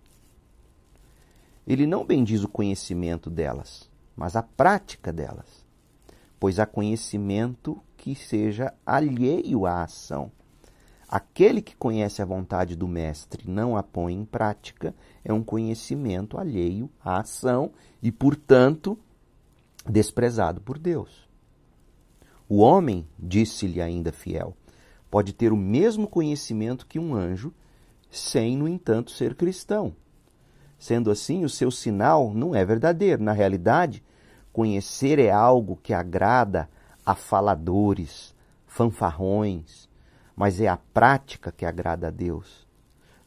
[1.67, 5.67] Ele não bendiz o conhecimento delas, mas a prática delas.
[6.39, 10.31] Pois há conhecimento que seja alheio à ação.
[11.09, 16.39] Aquele que conhece a vontade do Mestre não a põe em prática é um conhecimento
[16.39, 18.99] alheio à ação e, portanto,
[19.89, 21.29] desprezado por Deus.
[22.49, 24.57] O homem, disse-lhe ainda fiel,
[25.11, 27.53] pode ter o mesmo conhecimento que um anjo,
[28.11, 29.95] sem, no entanto, ser cristão.
[30.79, 33.23] Sendo assim, o seu sinal não é verdadeiro.
[33.23, 34.03] Na realidade,
[34.53, 36.69] conhecer é algo que agrada
[37.05, 38.35] a faladores,
[38.67, 39.89] fanfarrões,
[40.37, 42.67] mas é a prática que agrada a Deus.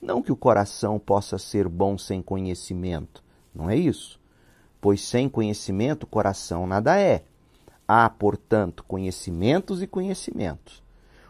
[0.02, 4.21] Não que o coração possa ser bom sem conhecimento, não é isso.
[4.82, 7.24] Pois sem conhecimento coração nada é.
[7.88, 10.82] Há, portanto, conhecimentos e conhecimentos.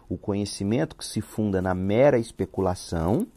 [0.08, 3.28] O conhecimento que se funda na mera especulação,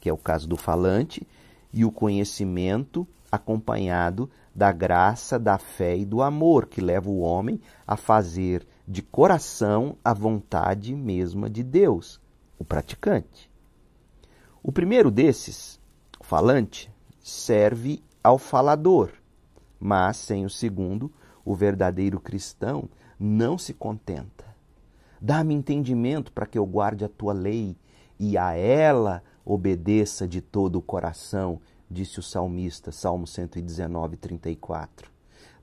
[0.00, 1.26] que é o caso do falante,
[1.72, 7.60] e o conhecimento acompanhado da graça, da fé e do amor, que leva o homem
[7.86, 12.18] a fazer de coração a vontade mesma de Deus,
[12.58, 13.50] o praticante.
[14.62, 15.78] O primeiro desses,
[16.18, 19.10] o falante, serve ao falador,
[19.78, 21.12] Mas, sem o segundo,
[21.44, 24.44] o verdadeiro cristão não se contenta.
[25.20, 27.76] Dá-me entendimento para que eu guarde a tua lei
[28.18, 31.60] e a ela obedeça de todo o coração,
[31.90, 35.10] disse o salmista, Salmo 119, 34.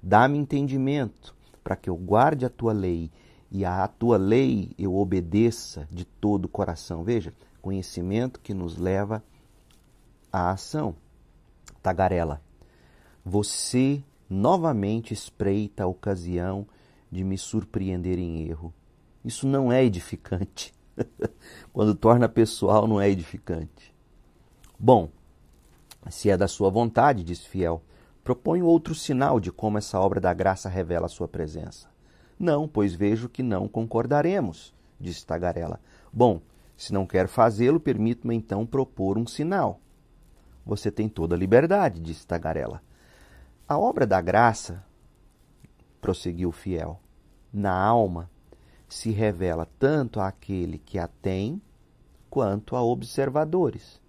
[0.02, 3.12] Dá-me entendimento para que eu guarde a tua lei
[3.52, 7.04] e a tua lei eu obedeça de todo o coração.
[7.04, 9.24] Veja, conhecimento que nos leva
[10.32, 10.96] à ação.
[11.82, 12.42] Tagarela,
[13.24, 16.68] você novamente espreita a ocasião
[17.12, 18.74] de me surpreender em erro.
[19.24, 20.74] Isso não é edificante.
[21.72, 23.94] Quando torna pessoal, não é edificante.
[24.78, 25.10] Bom,
[26.10, 27.82] se é da sua vontade, diz Fiel,
[28.24, 31.88] proponho outro sinal de como essa obra da graça revela a sua presença.
[32.38, 35.80] Não, pois vejo que não concordaremos, disse Tagarela.
[36.12, 36.42] Bom,
[36.76, 39.80] se não quer fazê-lo, permito-me então propor um sinal.
[40.66, 42.82] Você tem toda a liberdade, disse Tagarela.
[43.66, 44.84] A obra da graça,
[46.02, 47.00] prosseguiu Fiel,
[47.52, 48.30] na alma
[48.90, 51.62] se revela tanto àquele que a tem
[52.30, 54.02] quanto a observadores.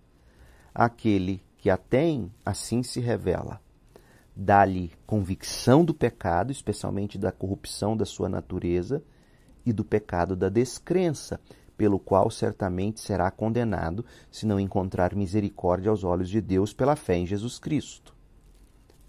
[0.74, 3.60] Aquele que a tem, assim se revela.
[4.34, 9.04] Dá-lhe convicção do pecado, especialmente da corrupção da sua natureza
[9.64, 11.40] e do pecado da descrença,
[11.76, 17.18] pelo qual certamente será condenado se não encontrar misericórdia aos olhos de Deus pela fé
[17.18, 18.13] em Jesus Cristo.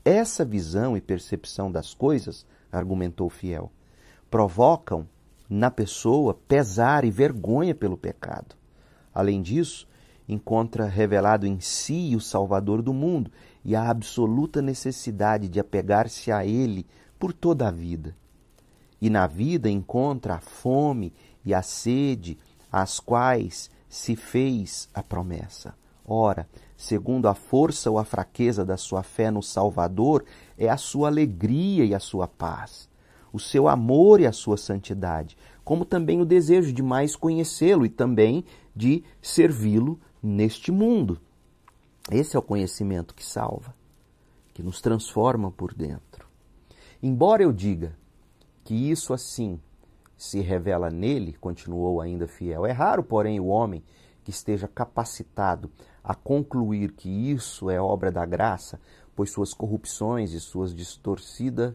[0.05, 3.71] Essa visão e percepção das coisas, argumentou Fiel,
[4.29, 5.09] provocam
[5.49, 8.55] na pessoa pesar e vergonha pelo pecado.
[9.11, 9.87] Além disso,
[10.29, 13.31] encontra revelado em si o Salvador do mundo
[13.63, 16.85] e a absoluta necessidade de apegar-se a Ele
[17.17, 18.15] por toda a vida.
[19.01, 21.13] E na vida encontra a fome
[21.43, 22.37] e a sede
[22.71, 25.73] às quais se fez a promessa.
[26.05, 30.25] Ora, segundo a força ou a fraqueza da sua fé no Salvador,
[30.57, 32.89] é a sua alegria e a sua paz,
[33.31, 37.89] o seu amor e a sua santidade, como também o desejo de mais conhecê-lo e
[37.89, 38.43] também
[38.75, 41.19] de servi-lo neste mundo.
[42.11, 43.73] Esse é o conhecimento que salva,
[44.53, 46.27] que nos transforma por dentro.
[47.01, 47.95] Embora eu diga
[48.63, 49.59] que isso assim
[50.17, 52.65] se revela nele, continuou ainda fiel.
[52.65, 53.83] É raro, porém, o homem
[54.25, 55.71] que esteja capacitado
[56.03, 58.81] a concluir que isso é obra da graça,
[59.15, 61.73] pois suas corrupções e suas distorcidas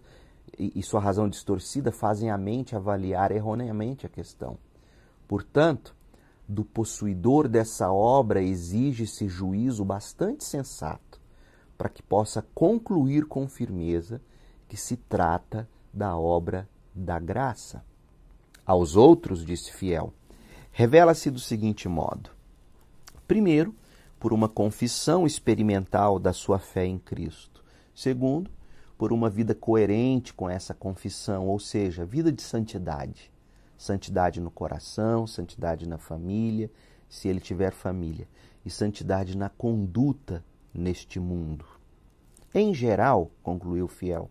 [0.59, 4.59] e, sua razão distorcida fazem a mente avaliar erroneamente a questão.
[5.29, 5.95] Portanto,
[6.47, 11.21] do possuidor dessa obra exige-se juízo bastante sensato
[11.79, 14.21] para que possa concluir com firmeza
[14.69, 17.85] que se trata da obra da graça
[18.67, 20.13] aos outros, disse Fiel,
[20.73, 22.31] revela-se do seguinte modo:
[23.31, 23.73] primeiro,
[24.19, 27.63] por uma confissão experimental da sua fé em Cristo.
[27.95, 28.51] Segundo,
[28.99, 33.31] por uma vida coerente com essa confissão, ou seja, vida de santidade.
[33.79, 36.73] Santidade no coração, santidade na família,
[37.09, 38.27] se ele tiver família,
[38.65, 41.65] e santidade na conduta neste mundo.
[42.53, 44.29] Em geral, concluiu Fiel,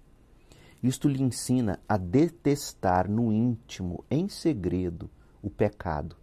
[0.84, 5.10] isto lhe ensina a detestar no íntimo, em segredo,
[5.42, 6.18] o pecado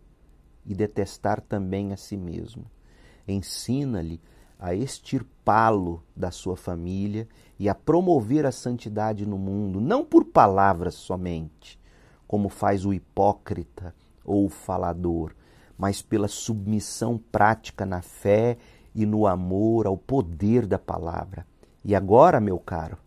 [0.67, 2.65] e detestar também a si mesmo.
[3.27, 4.21] Ensina-lhe
[4.59, 10.95] a extirpá-lo da sua família e a promover a santidade no mundo, não por palavras
[10.95, 11.79] somente,
[12.27, 15.35] como faz o hipócrita ou o falador,
[15.79, 18.57] mas pela submissão prática na fé
[18.95, 21.47] e no amor ao poder da palavra.
[21.85, 22.99] E agora, meu caro,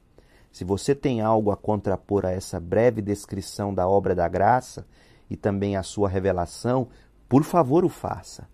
[0.51, 4.85] se você tem algo a contrapor a essa breve descrição da obra da graça
[5.29, 6.87] e também a sua revelação,
[7.29, 8.49] por favor o faça.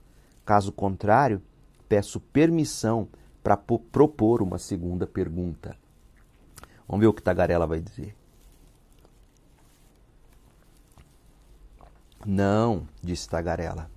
[0.45, 1.41] Caso contrário,
[1.87, 3.07] peço permissão
[3.41, 5.75] para propor uma segunda pergunta.
[6.87, 8.15] Vamos ver o que Tagarela vai dizer.
[12.25, 13.89] Não, disse Tagarela.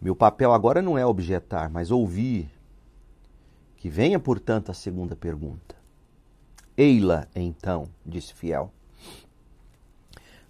[0.00, 2.50] Meu papel agora não é objetar, mas ouvir.
[3.76, 5.76] Que venha, portanto, a segunda pergunta.
[6.76, 8.72] Eila, então, disse Fiel.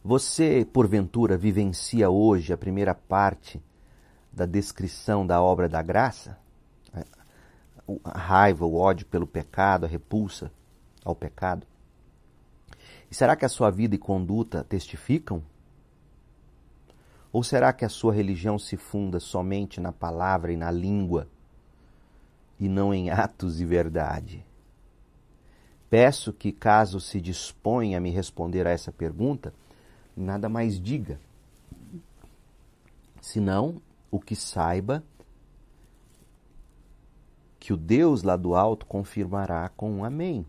[0.08, 3.62] Você, porventura, vivencia hoje a primeira parte
[4.32, 6.38] da descrição da obra da graça?
[8.02, 10.50] A raiva, o ódio pelo pecado, a repulsa
[11.04, 11.66] ao pecado?
[13.10, 15.42] E será que a sua vida e conduta testificam?
[17.30, 21.28] Ou será que a sua religião se funda somente na palavra e na língua
[22.58, 24.42] e não em atos e verdade?
[25.90, 29.52] Peço que, caso se disponha a me responder a essa pergunta,
[30.18, 31.20] nada mais diga.
[33.20, 35.04] Senão, o que saiba
[37.58, 40.46] que o Deus lá do alto confirmará com um amém.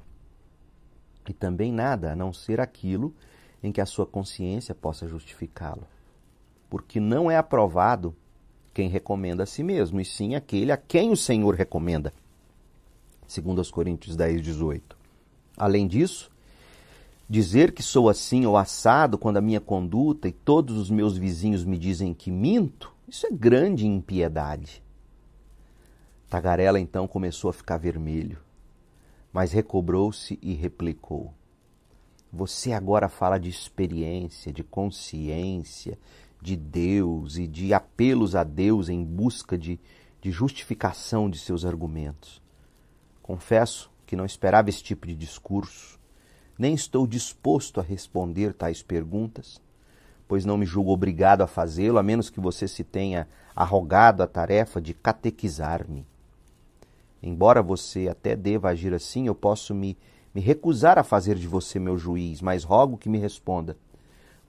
[1.27, 3.13] e também nada a não ser aquilo
[3.61, 5.85] em que a sua consciência possa justificá-lo.
[6.67, 8.15] Porque não é aprovado
[8.73, 12.13] quem recomenda a si mesmo, e sim aquele a quem o Senhor recomenda.
[13.27, 14.97] Segundo os Coríntios 10, 18.
[15.55, 16.31] Além disso,
[17.29, 21.63] dizer que sou assim ou assado quando a minha conduta e todos os meus vizinhos
[21.63, 24.83] me dizem que minto, isso é grande impiedade.
[26.27, 28.39] Tagarela então começou a ficar vermelho,
[29.31, 31.31] mas recobrou-se e replicou:
[32.33, 35.99] Você agora fala de experiência, de consciência,
[36.41, 39.79] de Deus e de apelos a Deus em busca de,
[40.19, 42.41] de justificação de seus argumentos.
[43.21, 45.98] Confesso que não esperava esse tipo de discurso,
[46.59, 49.59] nem estou disposto a responder tais perguntas
[50.29, 54.27] pois não me julgo obrigado a fazê-lo, a menos que você se tenha arrogado a
[54.27, 56.05] tarefa de catequizar-me.
[57.21, 59.97] Embora você até deva agir assim, eu posso me,
[60.31, 63.75] me recusar a fazer de você meu juiz, mas rogo que me responda: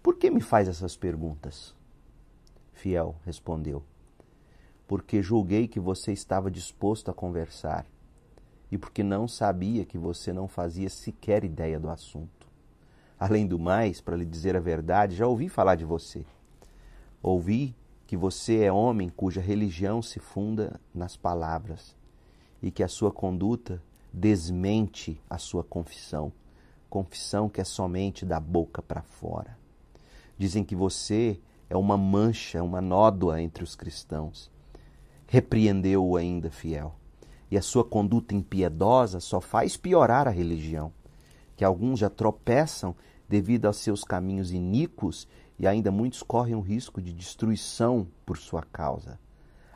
[0.02, 1.74] Por que me faz essas perguntas?
[2.74, 3.82] Fiel respondeu:
[4.86, 7.86] Porque julguei que você estava disposto a conversar
[8.71, 12.49] e porque não sabia que você não fazia sequer ideia do assunto.
[13.18, 16.25] Além do mais, para lhe dizer a verdade, já ouvi falar de você.
[17.23, 21.97] Ouvi que você é homem cuja religião se funda nas palavras
[22.62, 26.33] e que a sua conduta desmente a sua confissão,
[26.89, 29.57] confissão que é somente da boca para fora.
[30.37, 34.51] Dizem que você é uma mancha, uma nódoa entre os cristãos.
[35.27, 36.99] Repreendeu-o ainda, fiel.
[37.51, 40.92] E a sua conduta impiedosa só faz piorar a religião,
[41.57, 42.94] que alguns já tropeçam
[43.28, 45.26] devido aos seus caminhos iníquos
[45.59, 49.18] e ainda muitos correm o risco de destruição por sua causa.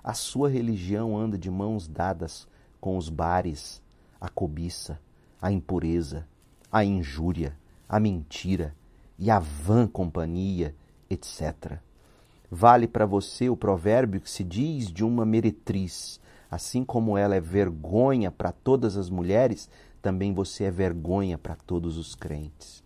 [0.02, 2.46] A sua religião anda de mãos dadas
[2.80, 3.82] com os bares,
[4.20, 5.00] a cobiça,
[5.40, 6.26] a impureza,
[6.70, 7.56] a injúria,
[7.88, 8.74] a mentira
[9.18, 10.74] e a vã companhia,
[11.08, 11.78] etc.
[12.50, 16.20] Vale para você o provérbio que se diz de uma meretriz:
[16.54, 19.68] assim como ela é vergonha para todas as mulheres,
[20.00, 22.84] também você é vergonha para todos os crentes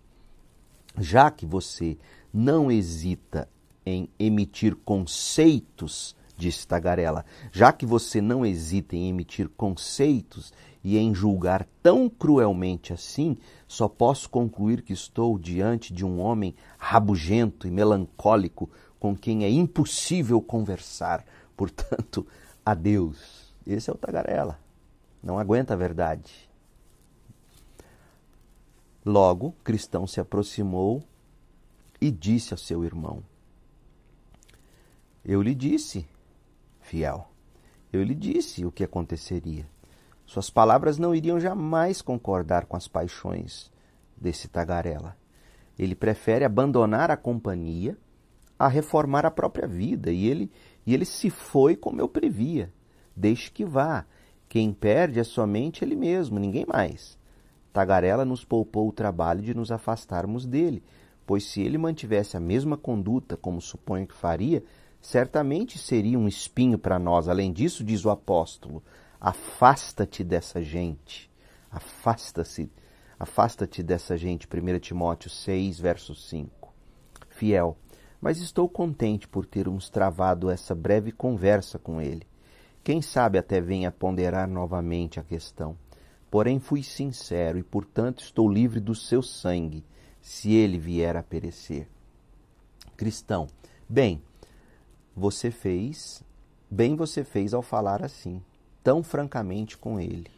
[1.01, 1.97] já que você
[2.33, 3.49] não hesita
[3.85, 10.53] em emitir conceitos, disse Tagarela, já que você não hesita em emitir conceitos
[10.85, 16.55] e em julgar tão cruelmente assim, só posso concluir que estou diante de um homem
[16.79, 21.25] rabugento e melancólico com quem é impossível conversar.
[21.57, 22.27] Portanto,
[22.65, 23.38] adeus.
[23.69, 24.59] Esse é o Tagarela.
[25.23, 26.49] Não aguenta a verdade.
[29.05, 31.03] Logo, Cristão se aproximou
[32.01, 33.23] e disse ao seu irmão:
[35.23, 36.09] Eu lhe disse,
[36.81, 37.29] fiel,
[37.93, 39.69] eu lhe disse o que aconteceria.
[40.25, 43.71] Suas palavras não iriam jamais concordar com as paixões
[44.17, 45.15] desse tagarela.
[45.79, 47.97] Ele prefere abandonar a companhia
[48.59, 50.51] a reformar a própria vida, e ele,
[50.85, 52.73] e ele se foi como eu previa.
[53.19, 54.07] Deixe que vá.
[54.49, 57.19] Quem perde é somente ele mesmo, ninguém mais.
[57.73, 60.85] Tagarela nos poupou o trabalho de nos afastarmos dele,
[61.27, 64.63] pois se ele mantivesse a mesma conduta, como suponho que faria,
[65.01, 67.29] certamente seria um espinho para nós.
[67.29, 68.85] Além disso, diz o apóstolo,
[69.21, 71.29] afasta-te dessa gente.
[71.73, 72.71] Afasta-se,
[73.19, 74.47] afasta-te dessa gente.
[74.47, 76.73] 1 Timóteo 6, verso 5.
[77.31, 77.77] Fiel,
[78.21, 82.25] mas estou contente por termos travado essa breve conversa com ele.
[82.89, 85.77] Quem sabe até venha ponderar novamente a questão.
[86.31, 89.85] Porém fui sincero e, portanto, estou livre do seu sangue,
[90.23, 91.87] se ele vier a perecer.
[92.97, 93.47] Cristão,
[93.87, 94.23] bem,
[95.15, 96.25] você fez,
[96.71, 98.43] bem você fez ao falar assim,
[98.83, 100.31] tão francamente com ele.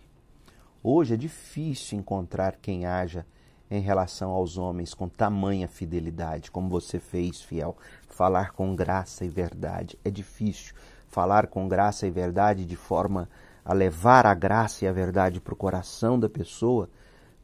[0.82, 3.24] Hoje é difícil encontrar quem haja
[3.70, 7.76] em relação aos homens com tamanha fidelidade, como você fez, fiel.
[8.08, 9.96] Falar com graça e verdade.
[10.04, 10.74] É difícil
[11.10, 13.28] falar com graça e verdade de forma
[13.64, 16.88] a levar a graça e a verdade para o coração da pessoa,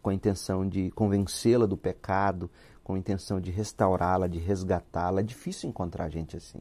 [0.01, 2.51] com a intenção de convencê-la do pecado,
[2.83, 5.21] com a intenção de restaurá-la, de resgatá-la.
[5.21, 6.61] É difícil encontrar gente assim.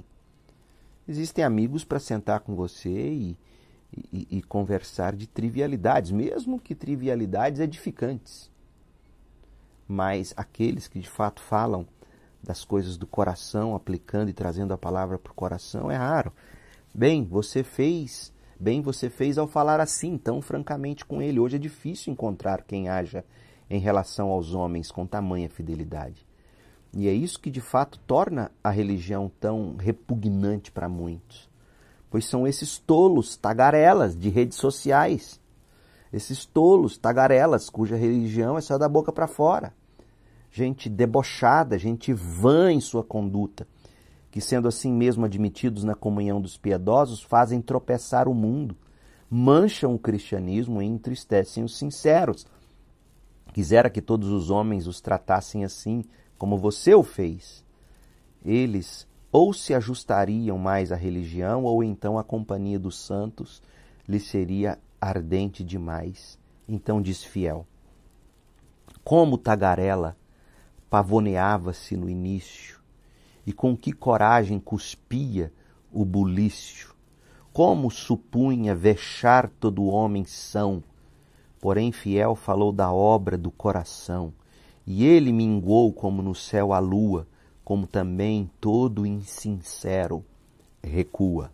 [1.07, 3.37] Existem amigos para sentar com você e,
[4.11, 8.49] e, e, conversar de trivialidades, mesmo que trivialidades edificantes.
[9.87, 11.87] Mas aqueles que de fato falam
[12.41, 16.33] das coisas do coração, aplicando e trazendo a palavra para o coração, é raro.
[16.97, 21.41] Bem, você fez Bem você fez ao falar assim, tão francamente com ele.
[21.41, 23.25] Hoje é difícil encontrar quem haja
[23.69, 26.25] em relação aos homens com tamanha fidelidade.
[26.93, 31.49] E é isso que de fato torna a religião tão repugnante para muitos.
[32.09, 35.37] Pois são esses tolos, tagarelas de redes sociais.
[36.13, 39.73] Esses tolos, tagarelas, cuja religião é só da boca para fora.
[40.49, 43.67] Gente debochada, gente vã em sua conduta,
[44.36, 48.75] que sendo assim mesmo admitidos na comunhão dos piedosos, fazem tropeçar o mundo,
[49.29, 52.45] mancham o cristianismo e entristecem os sinceros.
[53.53, 56.03] Quisera que todos os homens os tratassem assim,
[56.38, 57.63] como você o fez.
[58.43, 63.63] Eles ou se ajustariam mais à religião, ou então a companhia dos santos
[64.05, 66.38] lhe seria ardente demais.
[66.67, 67.65] Então diz fiel.
[69.01, 70.17] Como tagarela
[70.89, 72.74] pavoneava-se no início,
[73.45, 75.53] e com que coragem cuspia
[75.91, 76.93] o bulício,
[77.53, 80.83] como supunha vexar todo homem são,
[81.61, 84.33] porém fiel falou da obra do coração,
[84.85, 87.27] e ele minguou como no céu a lua,
[87.63, 90.23] como também todo insincero
[90.83, 91.51] recua.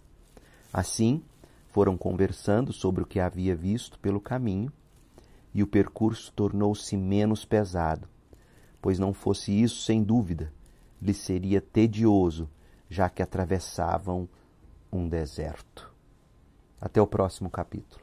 [0.74, 1.22] Assim,
[1.70, 4.72] foram conversando sobre o que havia visto pelo caminho,
[5.54, 8.08] e o percurso tornou-se menos pesado,
[8.82, 10.52] pois não fosse isso, sem dúvida,
[11.02, 12.50] lhe seria tedioso,
[12.90, 14.30] já que atravessavam
[14.92, 15.92] um deserto.
[16.80, 18.01] Até o próximo capítulo.